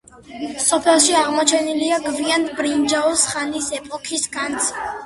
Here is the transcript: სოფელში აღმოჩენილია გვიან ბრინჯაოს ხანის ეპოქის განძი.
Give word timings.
სოფელში 0.67 1.13
აღმოჩენილია 1.19 2.01
გვიან 2.09 2.49
ბრინჯაოს 2.61 3.29
ხანის 3.35 3.73
ეპოქის 3.83 4.31
განძი. 4.39 4.89